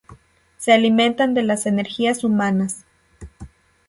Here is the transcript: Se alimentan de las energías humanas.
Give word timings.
Se 0.57 0.71
alimentan 0.73 1.35
de 1.35 1.43
las 1.43 1.67
energías 1.67 2.23
humanas. 2.23 2.85